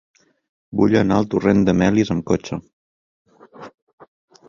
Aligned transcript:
Vull 0.79 0.95
anar 1.01 1.19
al 1.23 1.29
torrent 1.35 1.63
de 1.69 1.77
Melis 1.83 2.13
amb 2.17 2.27
cotxe. 2.33 2.61